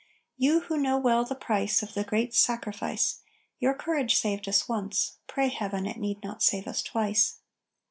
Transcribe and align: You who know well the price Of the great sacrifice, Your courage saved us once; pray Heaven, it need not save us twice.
You 0.35 0.61
who 0.61 0.77
know 0.77 0.97
well 0.97 1.25
the 1.25 1.35
price 1.35 1.83
Of 1.83 1.93
the 1.93 2.03
great 2.03 2.33
sacrifice, 2.33 3.21
Your 3.59 3.75
courage 3.75 4.15
saved 4.15 4.49
us 4.49 4.67
once; 4.67 5.19
pray 5.27 5.49
Heaven, 5.49 5.85
it 5.85 5.97
need 5.97 6.23
not 6.23 6.41
save 6.41 6.65
us 6.67 6.81
twice. 6.81 7.37